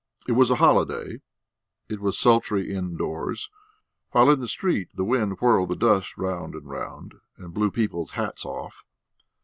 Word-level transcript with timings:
It 0.27 0.31
was 0.31 0.49
a 0.49 0.55
holiday. 0.55 1.21
It 1.87 1.99
was 1.99 2.17
sultry 2.17 2.73
indoors, 2.73 3.51
while 4.13 4.31
in 4.31 4.39
the 4.39 4.47
street 4.47 4.89
the 4.95 5.03
wind 5.03 5.39
whirled 5.39 5.69
the 5.69 5.75
dust 5.75 6.17
round 6.17 6.55
and 6.55 6.67
round, 6.67 7.13
and 7.37 7.53
blew 7.53 7.69
people's 7.69 8.13
hats 8.13 8.43
off. 8.43 8.83